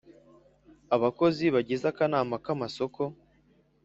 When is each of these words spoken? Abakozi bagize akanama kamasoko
Abakozi 0.95 1.45
bagize 1.55 1.85
akanama 1.91 2.35
kamasoko 2.45 3.01